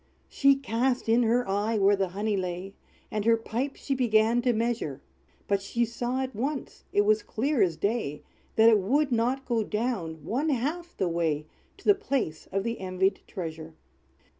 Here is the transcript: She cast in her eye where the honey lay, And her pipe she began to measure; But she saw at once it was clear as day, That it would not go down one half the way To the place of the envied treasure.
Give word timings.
She 0.29 0.55
cast 0.55 1.07
in 1.07 1.21
her 1.21 1.47
eye 1.47 1.77
where 1.77 1.95
the 1.95 2.07
honey 2.07 2.35
lay, 2.35 2.73
And 3.11 3.23
her 3.23 3.37
pipe 3.37 3.75
she 3.75 3.93
began 3.93 4.41
to 4.41 4.51
measure; 4.51 4.99
But 5.47 5.61
she 5.61 5.85
saw 5.85 6.21
at 6.23 6.35
once 6.35 6.85
it 6.91 7.01
was 7.01 7.21
clear 7.21 7.61
as 7.61 7.77
day, 7.77 8.23
That 8.55 8.67
it 8.69 8.79
would 8.79 9.11
not 9.11 9.45
go 9.45 9.63
down 9.63 10.25
one 10.25 10.49
half 10.49 10.97
the 10.97 11.07
way 11.07 11.45
To 11.77 11.85
the 11.85 11.93
place 11.93 12.47
of 12.51 12.63
the 12.63 12.79
envied 12.79 13.19
treasure. 13.27 13.75